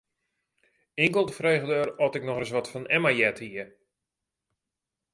[1.03, 3.65] Inkeld frege er oft ik noch ris wat fan Emma heard hie.